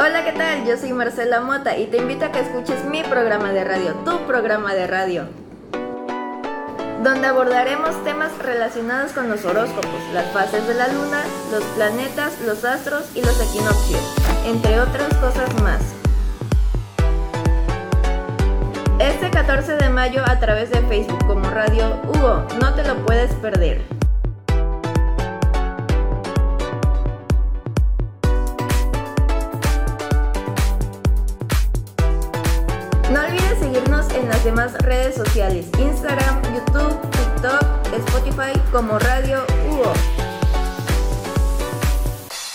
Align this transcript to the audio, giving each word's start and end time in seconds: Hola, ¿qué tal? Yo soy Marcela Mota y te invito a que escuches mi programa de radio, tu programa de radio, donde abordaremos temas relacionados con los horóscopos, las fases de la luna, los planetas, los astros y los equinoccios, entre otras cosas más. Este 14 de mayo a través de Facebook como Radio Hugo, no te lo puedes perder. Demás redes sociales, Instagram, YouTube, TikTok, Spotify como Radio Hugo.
Hola, 0.00 0.24
¿qué 0.24 0.30
tal? 0.30 0.64
Yo 0.64 0.76
soy 0.76 0.92
Marcela 0.92 1.40
Mota 1.40 1.76
y 1.76 1.86
te 1.86 1.96
invito 1.96 2.24
a 2.24 2.30
que 2.30 2.38
escuches 2.38 2.84
mi 2.84 3.02
programa 3.02 3.52
de 3.52 3.64
radio, 3.64 3.94
tu 4.04 4.16
programa 4.28 4.72
de 4.72 4.86
radio, 4.86 5.24
donde 7.02 7.26
abordaremos 7.26 8.04
temas 8.04 8.30
relacionados 8.38 9.10
con 9.10 9.28
los 9.28 9.44
horóscopos, 9.44 10.00
las 10.14 10.26
fases 10.30 10.68
de 10.68 10.74
la 10.74 10.86
luna, 10.86 11.20
los 11.50 11.64
planetas, 11.74 12.40
los 12.46 12.64
astros 12.64 13.06
y 13.16 13.22
los 13.22 13.40
equinoccios, 13.40 14.00
entre 14.46 14.78
otras 14.78 15.12
cosas 15.14 15.62
más. 15.64 15.82
Este 19.00 19.30
14 19.30 19.78
de 19.78 19.88
mayo 19.88 20.22
a 20.24 20.38
través 20.38 20.70
de 20.70 20.80
Facebook 20.82 21.26
como 21.26 21.50
Radio 21.50 22.00
Hugo, 22.04 22.46
no 22.60 22.72
te 22.74 22.84
lo 22.84 23.04
puedes 23.04 23.34
perder. 23.34 23.97
Demás 34.48 34.72
redes 34.78 35.14
sociales, 35.14 35.66
Instagram, 35.78 36.40
YouTube, 36.54 36.98
TikTok, 37.10 37.62
Spotify 37.92 38.58
como 38.72 38.98
Radio 38.98 39.44
Hugo. 39.68 39.92